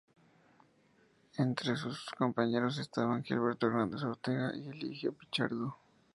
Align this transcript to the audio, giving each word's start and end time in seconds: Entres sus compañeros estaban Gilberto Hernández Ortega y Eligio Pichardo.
Entres 1.37 1.77
sus 1.77 2.07
compañeros 2.17 2.79
estaban 2.79 3.23
Gilberto 3.23 3.67
Hernández 3.67 4.01
Ortega 4.01 4.51
y 4.55 4.69
Eligio 4.69 5.13
Pichardo. 5.13 5.77